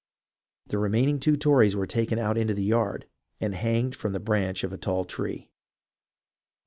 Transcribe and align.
The 0.65 0.79
remaining 0.79 1.19
two 1.19 1.37
Tories 1.37 1.75
were 1.75 1.85
taken 1.85 2.17
out 2.17 2.35
into 2.35 2.55
the 2.55 2.63
yard 2.63 3.05
and 3.39 3.53
hanged 3.53 3.95
from 3.95 4.13
the 4.13 4.19
branch 4.19 4.63
of 4.63 4.73
a 4.73 4.77
tall 4.79 5.05
tree. 5.05 5.51